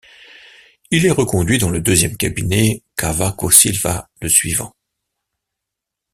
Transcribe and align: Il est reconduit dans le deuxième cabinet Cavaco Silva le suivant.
Il 0.89 1.05
est 1.05 1.11
reconduit 1.11 1.59
dans 1.59 1.69
le 1.69 1.79
deuxième 1.79 2.17
cabinet 2.17 2.81
Cavaco 2.97 3.51
Silva 3.51 4.09
le 4.19 4.29
suivant. 4.29 4.73